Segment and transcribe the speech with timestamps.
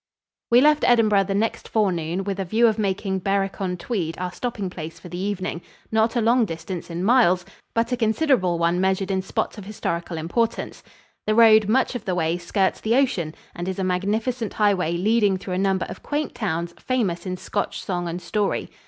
[0.49, 4.31] We left Edinburgh the next forenoon with a view of making Berwick on Tweed our
[4.31, 8.81] stopping place for the evening not a long distance in miles but a considerable one
[8.81, 10.81] measured in spots of historical importance.
[11.27, 15.37] The road much of the way skirts the ocean and is a magnificent highway leading
[15.37, 18.71] through a number of quaint towns famous in Scotch song and story.